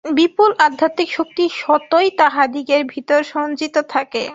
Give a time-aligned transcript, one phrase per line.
[0.05, 4.23] বিপুল আধ্যাত্মিক শক্তি স্বতই তাঁহাদিগের ভিতর সঞ্চিত থাকে।